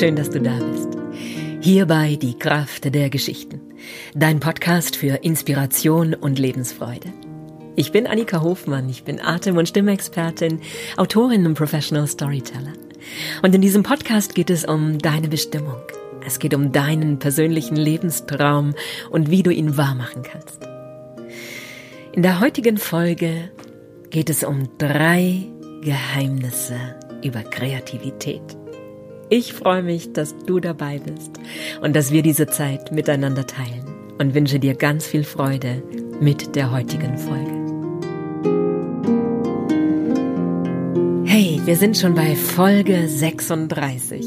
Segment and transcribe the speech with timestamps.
[0.00, 0.88] Schön, dass du da bist.
[1.60, 3.60] Hierbei die Kraft der Geschichten.
[4.14, 7.12] Dein Podcast für Inspiration und Lebensfreude.
[7.76, 10.62] Ich bin Annika Hofmann, ich bin Atem- und Stimmexpertin,
[10.96, 12.72] Autorin und Professional Storyteller.
[13.42, 15.82] Und in diesem Podcast geht es um deine Bestimmung.
[16.24, 18.72] Es geht um deinen persönlichen Lebenstraum
[19.10, 20.66] und wie du ihn wahrmachen kannst.
[22.12, 23.50] In der heutigen Folge
[24.08, 25.46] geht es um drei
[25.82, 26.78] Geheimnisse
[27.22, 28.56] über Kreativität.
[29.32, 31.38] Ich freue mich, dass du dabei bist
[31.80, 33.84] und dass wir diese Zeit miteinander teilen
[34.18, 35.84] und wünsche dir ganz viel Freude
[36.20, 37.60] mit der heutigen Folge.
[41.30, 44.26] Hey, wir sind schon bei Folge 36.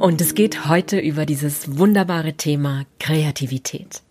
[0.00, 4.02] Und es geht heute über dieses wunderbare Thema Kreativität.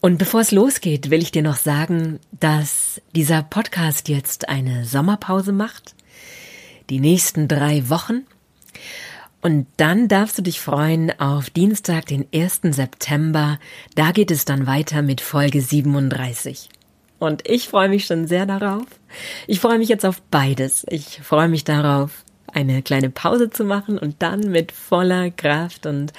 [0.00, 5.52] Und bevor es losgeht, will ich dir noch sagen, dass dieser Podcast jetzt eine Sommerpause
[5.52, 5.94] macht
[6.90, 8.26] die nächsten drei Wochen.
[9.40, 12.60] Und dann darfst du dich freuen auf Dienstag, den 1.
[12.62, 13.58] September.
[13.94, 16.68] Da geht es dann weiter mit Folge 37.
[17.18, 18.84] Und ich freue mich schon sehr darauf.
[19.46, 20.84] Ich freue mich jetzt auf beides.
[20.88, 26.12] Ich freue mich darauf, eine kleine Pause zu machen und dann mit voller Kraft und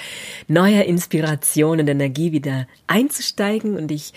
[0.47, 3.77] neuer Inspiration und Energie wieder einzusteigen.
[3.77, 4.13] Und ich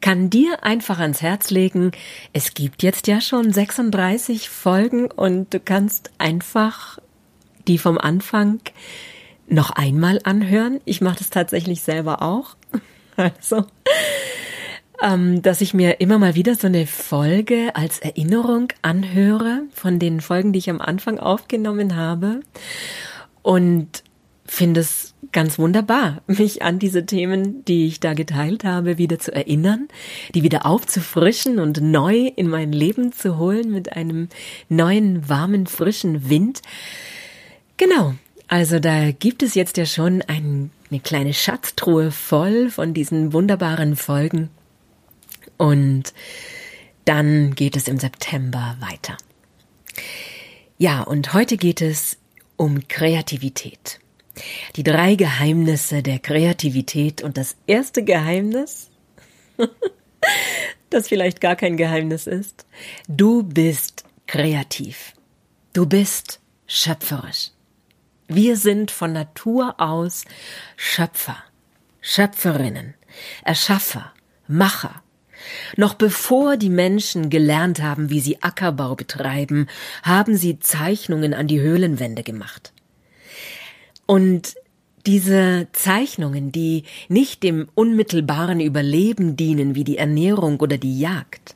[0.00, 1.92] kann dir einfach ans Herz legen,
[2.32, 6.98] es gibt jetzt ja schon 36 Folgen und du kannst einfach
[7.66, 8.60] die vom Anfang
[9.46, 10.80] noch einmal anhören.
[10.84, 12.56] Ich mache das tatsächlich selber auch.
[13.20, 13.64] Also
[15.02, 20.20] ähm, dass ich mir immer mal wieder so eine Folge als Erinnerung anhöre von den
[20.20, 22.40] Folgen, die ich am Anfang aufgenommen habe
[23.42, 24.02] und
[24.44, 29.32] finde es ganz wunderbar, mich an diese Themen, die ich da geteilt habe, wieder zu
[29.32, 29.88] erinnern,
[30.34, 34.28] die wieder aufzufrischen und neu in mein Leben zu holen mit einem
[34.68, 36.62] neuen, warmen, frischen Wind.
[37.76, 38.14] Genau.
[38.48, 43.94] Also da gibt es jetzt ja schon ein, eine kleine Schatztruhe voll von diesen wunderbaren
[43.94, 44.48] Folgen,
[45.58, 46.14] und
[47.04, 49.16] dann geht es im September weiter.
[50.78, 52.16] Ja, und heute geht es
[52.56, 53.98] um Kreativität.
[54.76, 58.90] Die drei Geheimnisse der Kreativität und das erste Geheimnis,
[60.90, 62.66] das vielleicht gar kein Geheimnis ist,
[63.08, 65.14] du bist kreativ.
[65.72, 67.50] Du bist schöpferisch.
[68.28, 70.24] Wir sind von Natur aus
[70.76, 71.42] Schöpfer,
[72.00, 72.94] Schöpferinnen,
[73.42, 74.12] Erschaffer,
[74.46, 75.02] Macher,
[75.76, 79.66] noch bevor die Menschen gelernt haben, wie sie Ackerbau betreiben,
[80.02, 82.72] haben sie Zeichnungen an die Höhlenwände gemacht.
[84.06, 84.54] Und
[85.06, 91.54] diese Zeichnungen, die nicht dem unmittelbaren Überleben dienen, wie die Ernährung oder die Jagd,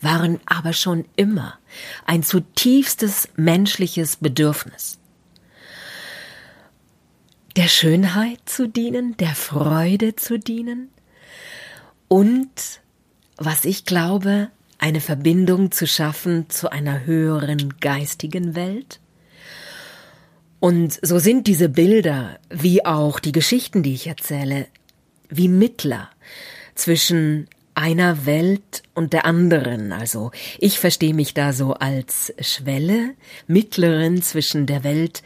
[0.00, 1.58] waren aber schon immer
[2.06, 4.98] ein zutiefstes menschliches Bedürfnis.
[7.56, 10.90] Der Schönheit zu dienen, der Freude zu dienen
[12.08, 12.80] und
[13.36, 19.00] was ich glaube, eine Verbindung zu schaffen zu einer höheren geistigen Welt?
[20.60, 24.66] Und so sind diese Bilder, wie auch die Geschichten, die ich erzähle,
[25.28, 26.08] wie Mittler
[26.74, 29.92] zwischen einer Welt und der anderen.
[29.92, 33.14] Also ich verstehe mich da so als Schwelle,
[33.46, 35.22] Mittlerin zwischen der Welt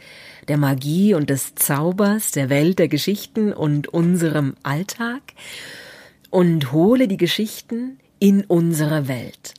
[0.47, 5.21] der Magie und des Zaubers, der Welt der Geschichten und unserem Alltag
[6.31, 9.53] und hole die Geschichten in unsere Welt.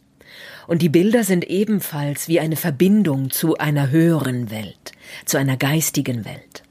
[0.66, 4.92] Und die Bilder sind ebenfalls wie eine Verbindung zu einer höheren Welt,
[5.24, 6.62] zu einer geistigen Welt.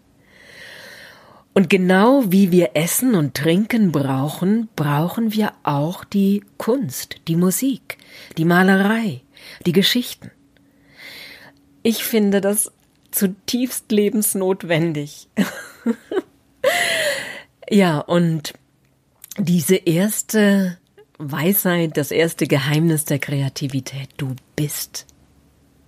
[1.54, 7.98] Und genau wie wir Essen und Trinken brauchen, brauchen wir auch die Kunst, die Musik,
[8.38, 9.22] die Malerei,
[9.66, 10.32] die Geschichten.
[11.84, 12.72] Ich finde das
[13.12, 15.28] zutiefst lebensnotwendig.
[17.70, 18.54] ja, und
[19.38, 20.78] diese erste
[21.20, 24.10] Weisheit, das erste Geheimnis der Kreativität.
[24.16, 25.06] Du bist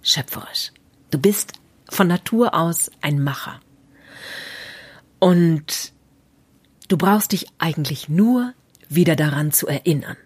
[0.01, 0.73] schöpferisch.
[1.09, 1.53] Du bist
[1.89, 3.61] von Natur aus ein Macher.
[5.19, 5.94] Und
[6.89, 8.53] du brauchst dich eigentlich nur
[8.89, 10.17] wieder daran zu erinnern.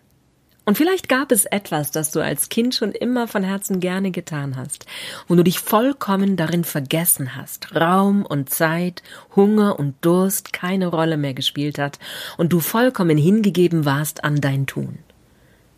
[0.66, 4.58] Und vielleicht gab es etwas, das du als Kind schon immer von Herzen gerne getan
[4.58, 4.88] hast,
[5.28, 9.04] wo du dich vollkommen darin vergessen hast, Raum und Zeit,
[9.36, 12.00] Hunger und Durst keine Rolle mehr gespielt hat
[12.38, 14.98] und du vollkommen hingegeben warst an dein Tun.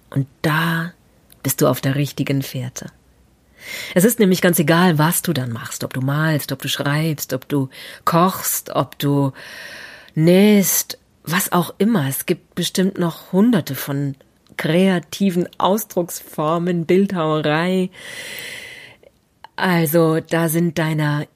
[0.09, 0.93] Und da
[1.43, 2.87] bist du auf der richtigen Fährte.
[3.93, 7.33] Es ist nämlich ganz egal, was du dann machst, ob du malst, ob du schreibst,
[7.33, 7.69] ob du
[8.05, 9.33] kochst, ob du
[10.15, 12.07] nähst, was auch immer.
[12.07, 14.15] Es gibt bestimmt noch hunderte von
[14.57, 17.89] kreativen Ausdrucksformen, Bildhauerei.
[19.55, 21.27] Also da sind deiner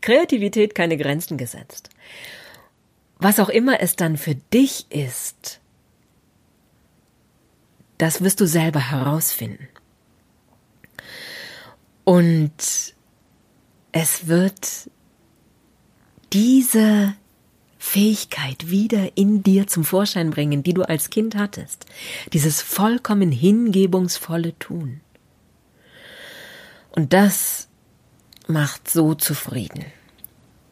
[0.00, 1.90] Kreativität keine Grenzen gesetzt.
[3.18, 5.60] Was auch immer es dann für dich ist,
[7.98, 9.68] das wirst du selber herausfinden.
[12.04, 12.94] Und
[13.92, 14.90] es wird
[16.32, 17.14] diese
[17.84, 21.84] Fähigkeit wieder in dir zum Vorschein bringen, die du als Kind hattest.
[22.32, 25.00] Dieses vollkommen hingebungsvolle Tun.
[26.90, 27.68] Und das
[28.46, 29.84] macht so zufrieden.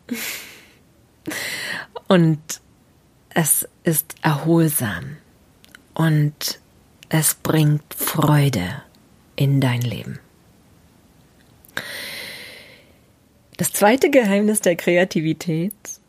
[2.06, 2.40] Und
[3.30, 5.16] es ist erholsam
[5.94, 6.58] und
[7.08, 8.82] es bringt Freude
[9.36, 10.18] in dein Leben.
[13.56, 15.99] Das zweite Geheimnis der Kreativität,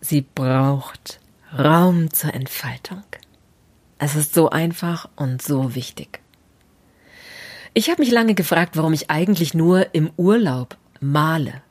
[0.00, 1.20] sie braucht
[1.56, 3.02] Raum zur Entfaltung.
[3.98, 6.20] Es ist so einfach und so wichtig.
[7.74, 11.62] Ich habe mich lange gefragt, warum ich eigentlich nur im Urlaub male.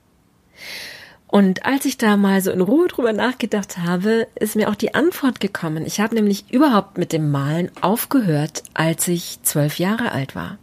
[1.28, 4.96] Und als ich da mal so in Ruhe drüber nachgedacht habe, ist mir auch die
[4.96, 5.86] Antwort gekommen.
[5.86, 10.58] Ich habe nämlich überhaupt mit dem Malen aufgehört, als ich zwölf Jahre alt war.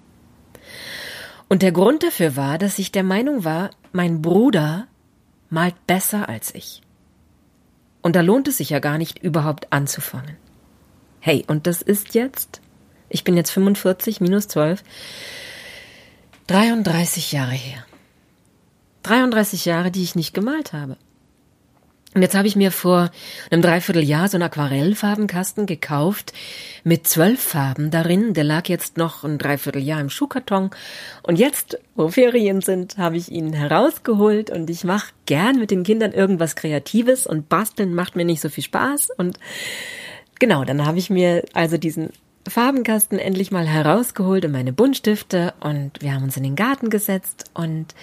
[1.49, 4.87] Und der Grund dafür war, dass ich der Meinung war, mein Bruder
[5.51, 6.84] malt besser als ich.
[8.05, 10.37] Und da lohnt es sich ja gar nicht, überhaupt anzufangen.
[11.21, 12.61] Hey, und das ist jetzt,
[13.09, 14.85] ich bin jetzt 45 minus 12,
[16.47, 17.83] 33 Jahre her.
[19.05, 20.99] 33 Jahre, die ich nicht gemalt habe.
[22.15, 23.11] Und jetzt habe ich mir vor
[23.51, 26.33] einem Dreivierteljahr so einen Aquarellfarbenkasten gekauft
[26.85, 28.35] mit zwölf Farben darin.
[28.35, 30.71] Der lag jetzt noch ein Dreivierteljahr im Schuhkarton.
[31.25, 35.83] Und jetzt, wo Ferien sind, habe ich ihn herausgeholt und ich mache gern mit den
[35.83, 39.11] Kindern irgendwas Kreatives und basteln macht mir nicht so viel Spaß.
[39.17, 39.41] Und
[40.39, 42.11] genau, dann habe ich mir also diesen
[42.49, 47.51] Farbenkasten endlich mal herausgeholt und meine Buntstifte und wir haben uns in den Garten gesetzt
[47.55, 47.95] und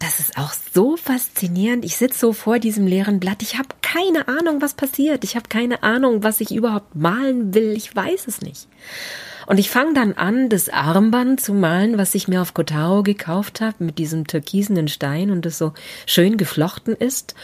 [0.00, 1.84] das ist auch so faszinierend.
[1.84, 3.42] Ich sitze so vor diesem leeren Blatt.
[3.42, 5.24] Ich habe keine Ahnung, was passiert.
[5.24, 7.74] Ich habe keine Ahnung, was ich überhaupt malen will.
[7.76, 8.66] Ich weiß es nicht.
[9.46, 13.60] Und ich fange dann an, das Armband zu malen, was ich mir auf Kotao gekauft
[13.60, 15.74] habe, mit diesem türkisenen Stein und das so
[16.06, 17.34] schön geflochten ist.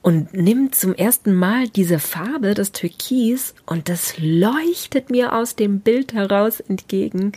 [0.00, 5.80] Und nimm zum ersten Mal diese Farbe, das Türkis, und das leuchtet mir aus dem
[5.80, 7.32] Bild heraus entgegen.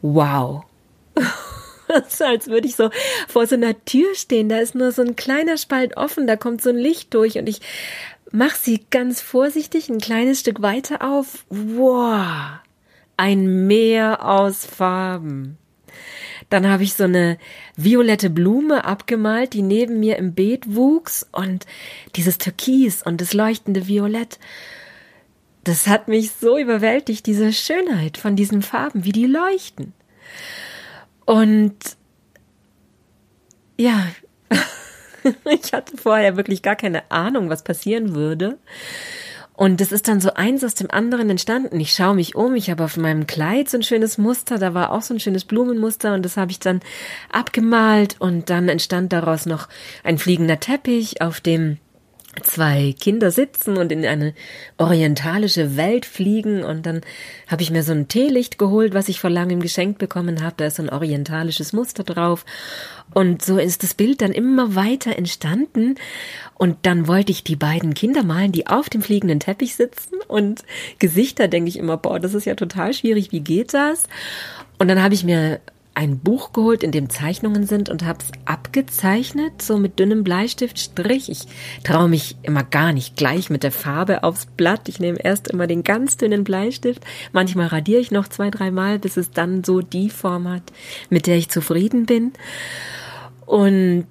[0.00, 0.64] Wow.
[2.20, 2.90] als würde ich so
[3.28, 4.48] vor so einer Tür stehen.
[4.48, 7.48] Da ist nur so ein kleiner Spalt offen, da kommt so ein Licht durch und
[7.48, 7.60] ich
[8.30, 11.44] mach sie ganz vorsichtig ein kleines Stück weiter auf.
[11.48, 12.58] Wow,
[13.16, 15.58] ein Meer aus Farben.
[16.50, 17.38] Dann habe ich so eine
[17.76, 21.66] violette Blume abgemalt, die neben mir im Beet wuchs und
[22.16, 24.38] dieses Türkis und das leuchtende Violett.
[25.64, 29.92] Das hat mich so überwältigt, diese Schönheit von diesen Farben, wie die leuchten.
[31.28, 31.76] Und
[33.76, 34.06] ja,
[35.44, 38.56] ich hatte vorher wirklich gar keine Ahnung, was passieren würde.
[39.52, 41.78] Und es ist dann so eins aus dem anderen entstanden.
[41.80, 44.90] Ich schaue mich um, ich habe auf meinem Kleid so ein schönes Muster, da war
[44.90, 46.80] auch so ein schönes Blumenmuster und das habe ich dann
[47.30, 49.68] abgemalt und dann entstand daraus noch
[50.04, 51.76] ein fliegender Teppich, auf dem
[52.42, 54.34] zwei Kinder sitzen und in eine
[54.76, 57.00] orientalische Welt fliegen und dann
[57.46, 60.66] habe ich mir so ein Teelicht geholt, was ich vor langem geschenkt bekommen habe, da
[60.66, 62.44] ist so ein orientalisches Muster drauf.
[63.14, 65.94] Und so ist das Bild dann immer weiter entstanden.
[66.54, 70.16] Und dann wollte ich die beiden Kinder malen, die auf dem fliegenden Teppich sitzen.
[70.26, 70.64] Und
[70.98, 74.04] Gesichter denke ich immer, boah, das ist ja total schwierig, wie geht das?
[74.78, 75.60] Und dann habe ich mir
[75.98, 81.28] ein Buch geholt, in dem Zeichnungen sind und habe es abgezeichnet, so mit dünnem Bleistiftstrich.
[81.28, 81.48] Ich
[81.82, 84.88] traue mich immer gar nicht gleich mit der Farbe aufs Blatt.
[84.88, 87.02] Ich nehme erst immer den ganz dünnen Bleistift.
[87.32, 90.62] Manchmal radiere ich noch zwei, dreimal, bis es dann so die Form hat,
[91.10, 92.32] mit der ich zufrieden bin.
[93.44, 94.06] Und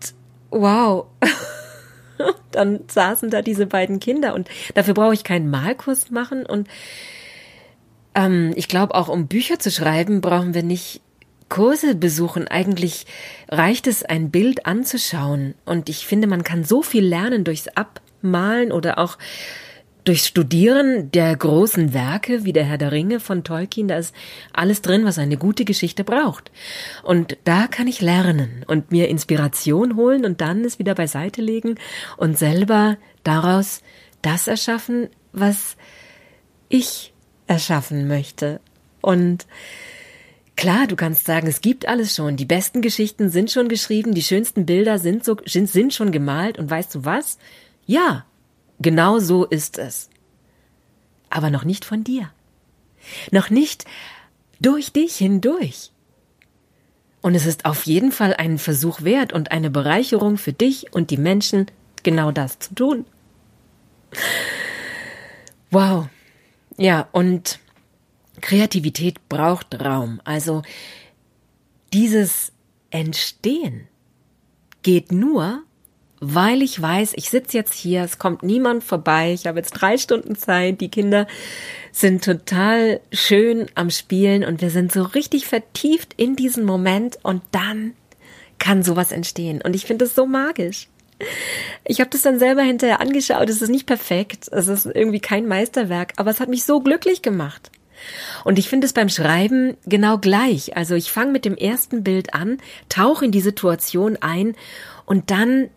[0.50, 1.06] wow.
[2.52, 6.68] dann saßen da diese beiden Kinder und dafür brauche ich keinen Malkurs machen und
[8.14, 11.02] ähm, ich glaube auch um Bücher zu schreiben brauchen wir nicht
[11.50, 12.48] Kurse besuchen.
[12.48, 13.06] Eigentlich
[13.50, 15.56] reicht es, ein Bild anzuschauen.
[15.66, 19.18] Und ich finde, man kann so viel lernen durchs Abmalen oder auch
[20.08, 23.90] durchs Studieren der großen Werke wie der Herr der Ringe von Tolkien.
[23.90, 24.16] Da ist
[24.54, 26.50] alles drin, was eine gute Geschichte braucht.
[27.04, 31.76] Und da kann ich lernen und mir Inspiration holen und dann es wieder beiseite legen
[32.16, 33.82] und selber daraus
[34.22, 35.76] das erschaffen, was
[36.70, 37.14] ich
[37.48, 38.62] erschaffen möchte.
[39.02, 39.46] Und
[40.58, 42.36] Klar, du kannst sagen, es gibt alles schon.
[42.36, 46.70] Die besten Geschichten sind schon geschrieben, die schönsten Bilder sind so, sind schon gemalt und
[46.70, 47.38] weißt du was?
[47.86, 48.26] Ja,
[48.80, 50.10] genau so ist es.
[51.30, 52.32] Aber noch nicht von dir.
[53.32, 53.86] Noch nicht
[54.60, 55.92] durch dich hindurch.
[57.22, 61.12] Und es ist auf jeden Fall einen Versuch wert und eine Bereicherung für dich und
[61.12, 61.68] die Menschen,
[62.02, 63.06] genau das zu tun.
[65.70, 66.08] Wow.
[66.78, 67.60] Ja, und
[68.42, 70.22] Kreativität braucht Raum.
[70.24, 70.62] Also
[71.94, 72.52] dieses
[72.90, 73.88] Entstehen
[74.84, 75.64] geht nur,
[76.20, 79.98] weil ich weiß, ich sitze jetzt hier, es kommt niemand vorbei, ich habe jetzt drei
[79.98, 81.28] Stunden Zeit, die Kinder
[81.92, 87.44] sind total schön am Spielen und wir sind so richtig vertieft in diesen Moment und
[87.52, 87.94] dann
[88.60, 89.62] kann sowas entstehen.
[89.62, 90.88] Und ich finde es so magisch.
[91.84, 93.50] Ich habe das dann selber hinterher angeschaut.
[93.50, 97.22] Es ist nicht perfekt, es ist irgendwie kein Meisterwerk, aber es hat mich so glücklich
[97.22, 97.72] gemacht.
[98.44, 100.76] Und ich finde es beim Schreiben genau gleich.
[100.76, 102.58] Also ich fange mit dem ersten Bild an,
[102.90, 104.56] tauche in die Situation ein
[105.06, 105.70] und dann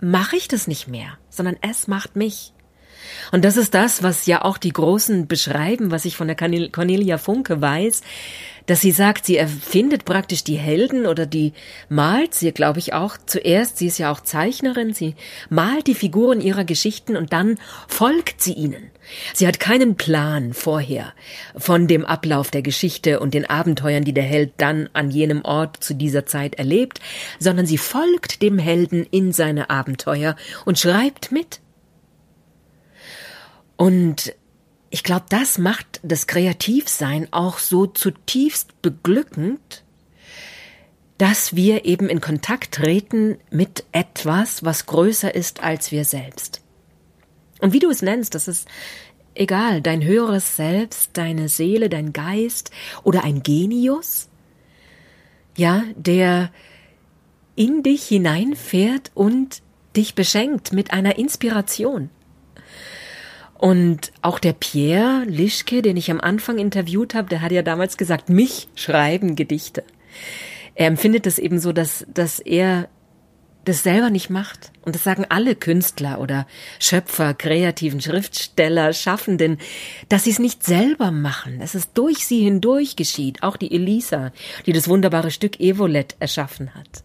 [0.00, 2.52] mache ich das nicht mehr, sondern es macht mich.
[3.32, 7.18] Und das ist das, was ja auch die Großen beschreiben, was ich von der Cornelia
[7.18, 8.02] Funke weiß,
[8.68, 11.54] dass sie sagt, sie erfindet praktisch die Helden oder die
[11.88, 13.78] malt sie, glaube ich, auch zuerst.
[13.78, 14.92] Sie ist ja auch Zeichnerin.
[14.92, 15.14] Sie
[15.48, 18.90] malt die Figuren ihrer Geschichten und dann folgt sie ihnen.
[19.32, 21.14] Sie hat keinen Plan vorher
[21.56, 25.82] von dem Ablauf der Geschichte und den Abenteuern, die der Held dann an jenem Ort
[25.82, 27.00] zu dieser Zeit erlebt,
[27.38, 30.36] sondern sie folgt dem Helden in seine Abenteuer
[30.66, 31.60] und schreibt mit.
[33.78, 34.34] Und
[34.90, 39.84] ich glaube, das macht das Kreativsein auch so zutiefst beglückend,
[41.16, 46.60] dass wir eben in Kontakt treten mit etwas, was größer ist als wir selbst.
[47.60, 48.68] Und wie du es nennst, das ist
[49.34, 52.72] egal, dein höheres Selbst, deine Seele, dein Geist
[53.04, 54.28] oder ein Genius,
[55.56, 56.50] ja, der
[57.54, 59.62] in dich hineinfährt und
[59.94, 62.10] dich beschenkt mit einer Inspiration.
[63.58, 67.96] Und auch der Pierre Lischke, den ich am Anfang interviewt habe, der hat ja damals
[67.96, 69.82] gesagt, mich schreiben Gedichte.
[70.76, 72.88] Er empfindet es eben so, dass, dass er
[73.64, 74.70] das selber nicht macht.
[74.82, 76.46] Und das sagen alle Künstler oder
[76.78, 79.58] Schöpfer, kreativen Schriftsteller, Schaffenden,
[80.08, 83.42] dass sie es nicht selber machen, dass es durch sie hindurch geschieht.
[83.42, 84.32] Auch die Elisa,
[84.66, 87.02] die das wunderbare Stück Evolet erschaffen hat,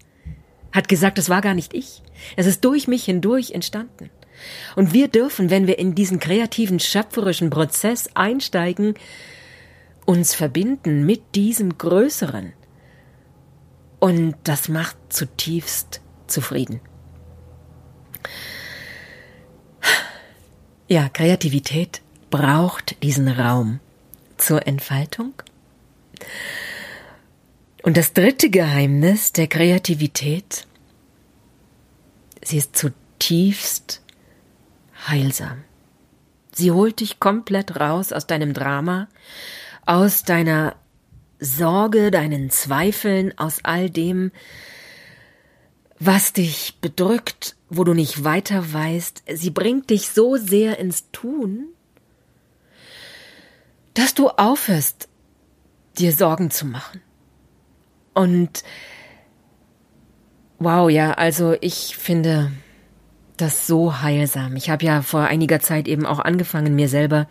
[0.71, 2.03] hat gesagt, es war gar nicht ich.
[2.37, 4.11] Es ist durch mich hindurch entstanden.
[4.75, 8.95] Und wir dürfen, wenn wir in diesen kreativen, schöpferischen Prozess einsteigen,
[10.05, 12.53] uns verbinden mit diesem Größeren.
[13.99, 16.81] Und das macht zutiefst zufrieden.
[20.87, 23.79] Ja, Kreativität braucht diesen Raum
[24.37, 25.33] zur Entfaltung.
[27.81, 30.67] Und das dritte Geheimnis der Kreativität,
[32.43, 34.02] sie ist zutiefst
[35.07, 35.63] heilsam.
[36.51, 39.07] Sie holt dich komplett raus aus deinem Drama,
[39.85, 40.75] aus deiner
[41.39, 44.31] Sorge, deinen Zweifeln, aus all dem,
[45.99, 49.23] was dich bedrückt, wo du nicht weiter weißt.
[49.33, 51.67] Sie bringt dich so sehr ins Tun,
[53.93, 55.09] dass du aufhörst,
[55.97, 57.01] dir Sorgen zu machen.
[58.13, 58.63] Und
[60.59, 62.51] wow, ja, also ich finde,
[63.37, 64.55] das so heilsam.
[64.55, 67.27] Ich habe ja vor einiger Zeit eben auch angefangen, mir selber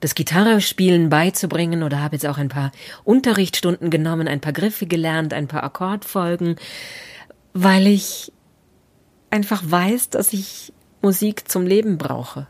[0.00, 2.72] das Gitarrespielen beizubringen oder habe jetzt auch ein paar
[3.04, 6.56] Unterrichtsstunden genommen, ein paar Griffe gelernt, ein paar Akkordfolgen,
[7.52, 8.32] weil ich
[9.30, 12.46] einfach weiß, dass ich Musik zum Leben brauche.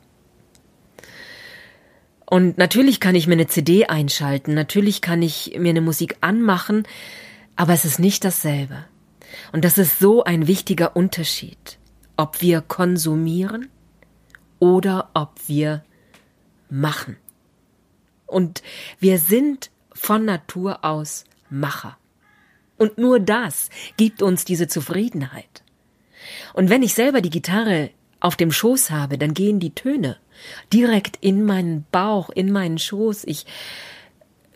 [2.27, 6.87] Und natürlich kann ich mir eine CD einschalten, natürlich kann ich mir eine Musik anmachen,
[7.57, 8.85] aber es ist nicht dasselbe.
[9.53, 11.78] Und das ist so ein wichtiger Unterschied
[12.19, 13.71] ob wir konsumieren
[14.59, 15.85] oder ob wir
[16.69, 17.17] machen.
[18.27, 18.63] Und
[18.99, 21.97] wir sind von Natur aus Macher.
[22.77, 25.63] Und nur das gibt uns diese Zufriedenheit.
[26.53, 30.19] Und wenn ich selber die Gitarre auf dem Schoß habe, dann gehen die Töne
[30.73, 33.25] direkt in meinen Bauch, in meinen Schoß.
[33.25, 33.47] Ich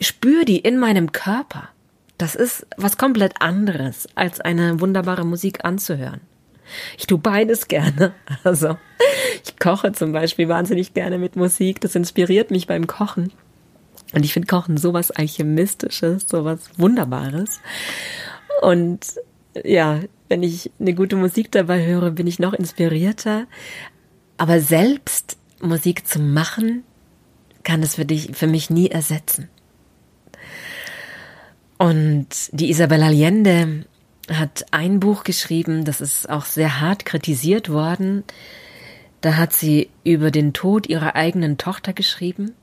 [0.00, 1.68] spüre die in meinem Körper.
[2.18, 6.20] Das ist was komplett anderes, als eine wunderbare Musik anzuhören.
[6.98, 8.12] Ich tue beides gerne.
[8.44, 8.76] Also
[9.44, 11.80] ich koche zum Beispiel wahnsinnig gerne mit Musik.
[11.80, 13.32] Das inspiriert mich beim Kochen.
[14.12, 17.60] Und ich finde Kochen sowas Alchemistisches, sowas Wunderbares.
[18.60, 19.00] Und
[19.64, 23.46] ja, wenn ich eine gute Musik dabei höre, bin ich noch inspirierter.
[24.36, 26.84] Aber selbst Musik zu machen,
[27.62, 29.48] kann es für dich, für mich nie ersetzen.
[31.78, 33.84] Und die Isabel Allende
[34.30, 38.24] hat ein Buch geschrieben, das ist auch sehr hart kritisiert worden.
[39.20, 42.54] Da hat sie über den Tod ihrer eigenen Tochter geschrieben.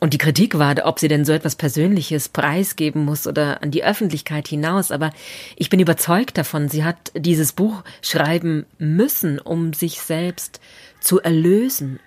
[0.00, 3.84] Und die Kritik war, ob sie denn so etwas Persönliches preisgeben muss oder an die
[3.84, 4.90] Öffentlichkeit hinaus.
[4.90, 5.10] Aber
[5.54, 10.60] ich bin überzeugt davon, sie hat dieses Buch schreiben müssen, um sich selbst
[10.98, 12.00] zu erlösen.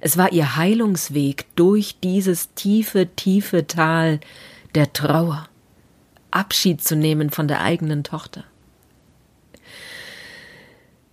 [0.00, 4.20] Es war ihr Heilungsweg durch dieses tiefe, tiefe Tal
[4.74, 5.48] der Trauer.
[6.32, 8.44] Abschied zu nehmen von der eigenen Tochter.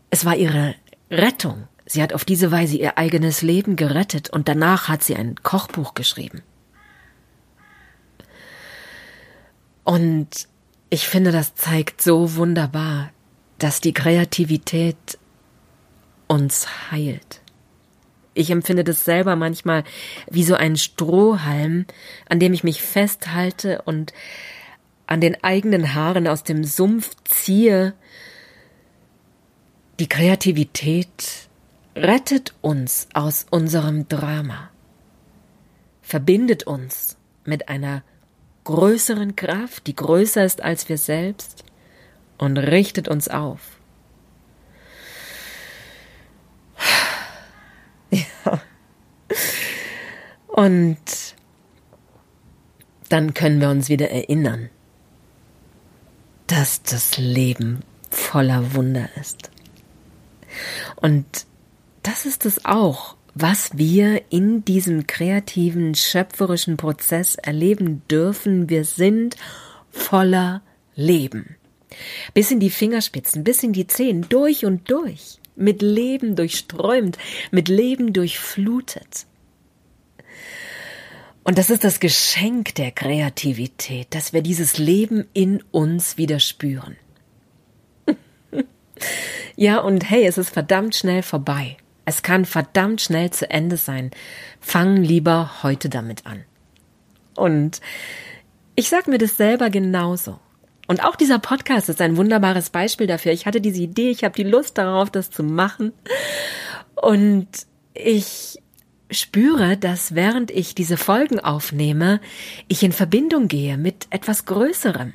[0.09, 0.75] Es war ihre
[1.11, 1.67] Rettung.
[1.85, 5.93] Sie hat auf diese Weise ihr eigenes Leben gerettet und danach hat sie ein Kochbuch
[5.93, 6.41] geschrieben.
[9.83, 10.47] Und
[10.89, 13.11] ich finde, das zeigt so wunderbar,
[13.57, 15.17] dass die Kreativität
[16.27, 17.41] uns heilt.
[18.35, 19.83] Ich empfinde das selber manchmal
[20.29, 21.85] wie so ein Strohhalm,
[22.29, 24.13] an dem ich mich festhalte und
[25.10, 27.96] an den eigenen Haaren aus dem Sumpf ziehe.
[30.00, 31.50] Die Kreativität
[31.96, 34.70] rettet uns aus unserem Drama,
[36.04, 38.04] verbindet uns mit einer
[38.66, 41.63] größeren Kraft, die größer ist als wir selbst,
[42.38, 43.80] und richtet uns auf.
[48.46, 48.60] Ja.
[50.48, 50.98] Und
[53.10, 54.72] dann können wir uns wieder erinnern,
[56.50, 59.51] dass das Leben voller Wunder ist.
[60.96, 61.25] Und
[62.01, 68.68] das ist es auch, was wir in diesem kreativen, schöpferischen Prozess erleben dürfen.
[68.68, 69.36] Wir sind
[69.91, 70.63] voller
[70.96, 71.56] Leben.
[72.34, 77.18] Bis in die Fingerspitzen, bis in die Zehen, durch und durch, mit Leben durchströmt,
[77.51, 79.27] mit Leben durchflutet.
[81.43, 86.98] Und das ist das Geschenk der Kreativität, dass wir dieses Leben in uns wieder spüren.
[89.55, 91.77] ja, und hey, es ist verdammt schnell vorbei.
[92.05, 94.12] Es kann verdammt schnell zu Ende sein.
[94.60, 96.43] Fang lieber heute damit an.
[97.36, 97.81] Und
[98.75, 100.39] ich sag mir das selber genauso.
[100.88, 103.32] Und auch dieser Podcast ist ein wunderbares Beispiel dafür.
[103.32, 105.93] Ich hatte diese Idee, ich habe die Lust darauf, das zu machen.
[106.95, 107.47] Und
[107.93, 108.60] ich
[109.12, 112.19] spüre, dass während ich diese Folgen aufnehme,
[112.67, 115.13] ich in Verbindung gehe mit etwas Größerem,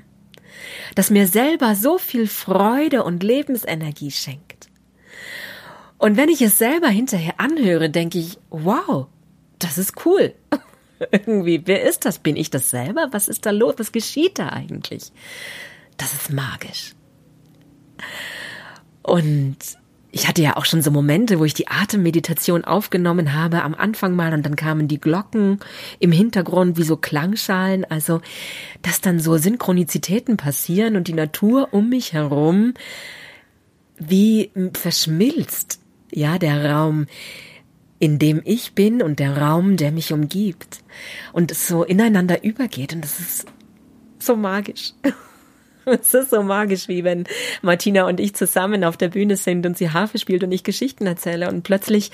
[0.95, 4.69] das mir selber so viel Freude und Lebensenergie schenkt.
[5.99, 9.07] Und wenn ich es selber hinterher anhöre, denke ich, wow,
[9.59, 10.35] das ist cool.
[11.11, 12.19] Irgendwie, wer ist das?
[12.19, 13.09] Bin ich das selber?
[13.13, 13.75] Was ist da los?
[13.79, 15.13] Was geschieht da eigentlich?
[15.97, 16.95] Das ist magisch.
[19.03, 19.57] Und
[20.15, 24.15] ich hatte ja auch schon so Momente, wo ich die Atemmeditation aufgenommen habe, am Anfang
[24.15, 25.59] mal, und dann kamen die Glocken
[25.99, 28.21] im Hintergrund wie so Klangschalen, also,
[28.83, 32.75] dass dann so Synchronizitäten passieren und die Natur um mich herum
[33.99, 35.81] wie verschmilzt,
[36.13, 37.07] ja, der Raum,
[37.99, 40.85] in dem ich bin und der Raum, der mich umgibt
[41.33, 43.47] und es so ineinander übergeht und das ist
[44.21, 44.93] so magisch.
[46.01, 47.25] Es ist so magisch, wie wenn
[47.63, 51.07] Martina und ich zusammen auf der Bühne sind und sie Harfe spielt und ich Geschichten
[51.07, 52.11] erzähle und plötzlich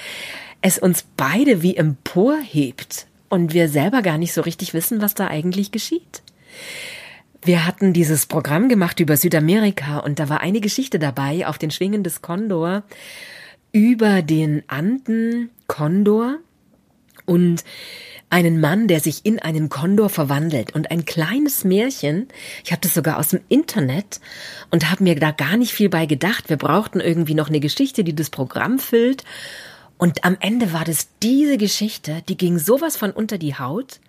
[0.63, 5.29] es uns beide wie emporhebt und wir selber gar nicht so richtig wissen, was da
[5.29, 6.23] eigentlich geschieht.
[7.43, 11.71] Wir hatten dieses Programm gemacht über Südamerika und da war eine Geschichte dabei auf den
[11.71, 12.83] Schwingen des Kondor
[13.73, 16.39] über den Anden Kondor
[17.25, 17.65] und
[18.31, 22.29] einen Mann, der sich in einen Kondor verwandelt und ein kleines Märchen.
[22.65, 24.21] Ich habe das sogar aus dem Internet
[24.71, 26.49] und habe mir da gar nicht viel bei gedacht.
[26.49, 29.25] Wir brauchten irgendwie noch eine Geschichte, die das Programm füllt.
[29.99, 34.01] Und am Ende war das diese Geschichte, die ging sowas von unter die Haut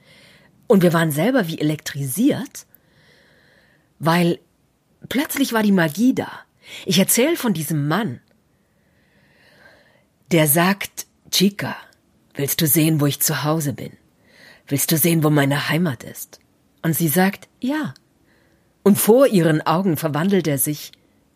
[0.67, 2.65] und wir waren selber wie elektrisiert,
[3.99, 4.39] weil
[5.09, 6.31] plötzlich war die Magie da.
[6.85, 8.21] Ich erzähle von diesem Mann,
[10.31, 11.75] der sagt, Chica,
[12.35, 13.91] willst du sehen, wo ich zu Hause bin?
[14.71, 16.39] Willst du sehen, wo meine Heimat ist?
[16.81, 17.93] Und sie sagt, ja.
[18.83, 20.93] Und vor ihren Augen verwandelt er sich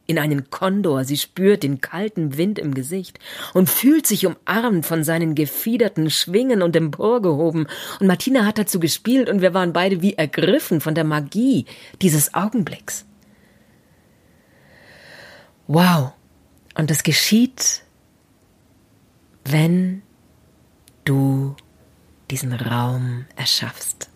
[0.08, 3.20] in einen Kondor, sie spürt den kalten Wind im Gesicht
[3.54, 7.68] und fühlt sich umarmt von seinen gefiederten Schwingen und emporgehoben.
[8.00, 11.66] Und Martina hat dazu gespielt und wir waren beide wie ergriffen von der Magie
[12.02, 13.06] dieses Augenblicks.
[15.68, 16.14] Wow.
[16.76, 17.84] Und das geschieht,
[19.44, 20.04] wenn
[21.04, 21.58] du
[22.32, 24.10] diesen Raum erschaffst.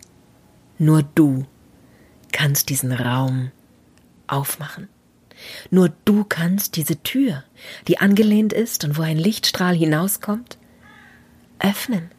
[0.78, 1.46] Nur du
[2.32, 3.50] kannst diesen Raum
[4.26, 4.88] aufmachen.
[5.70, 7.44] Nur du kannst diese Tür,
[7.88, 10.58] die angelehnt ist und wo ein Lichtstrahl hinauskommt,
[11.58, 12.10] öffnen.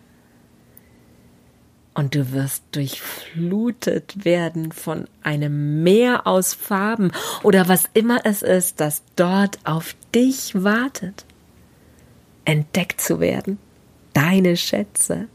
[1.93, 7.11] Und du wirst durchflutet werden von einem Meer aus Farben
[7.43, 11.25] oder was immer es ist, das dort auf dich wartet,
[12.45, 13.59] entdeckt zu werden,
[14.13, 15.27] deine Schätze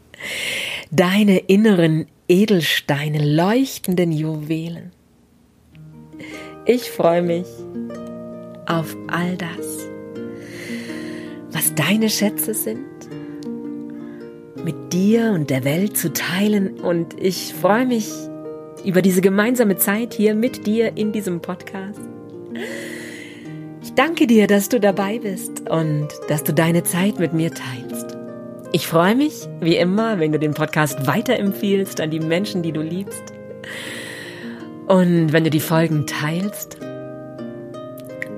[0.91, 4.91] Deine inneren Edelsteine, leuchtenden Juwelen.
[6.65, 7.47] Ich freue mich
[8.65, 9.87] auf all das,
[11.51, 12.85] was deine Schätze sind,
[14.63, 16.79] mit dir und der Welt zu teilen.
[16.79, 18.11] Und ich freue mich
[18.83, 22.01] über diese gemeinsame Zeit hier mit dir in diesem Podcast.
[23.81, 27.86] Ich danke dir, dass du dabei bist und dass du deine Zeit mit mir teilst.
[28.73, 32.81] Ich freue mich, wie immer, wenn du den Podcast weiterempfiehlst an die Menschen, die du
[32.81, 33.33] liebst.
[34.87, 36.77] Und wenn du die Folgen teilst.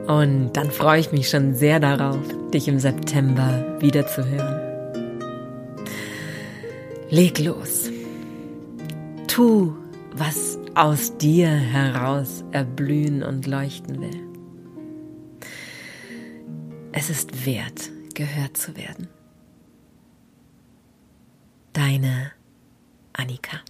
[0.07, 2.19] Und dann freue ich mich schon sehr darauf,
[2.53, 4.61] dich im September wiederzuhören.
[7.09, 7.89] Leg los.
[9.27, 9.73] Tu,
[10.13, 14.21] was aus dir heraus erblühen und leuchten will.
[16.91, 19.07] Es ist wert, gehört zu werden.
[21.79, 22.33] Deine
[23.13, 23.61] Annika.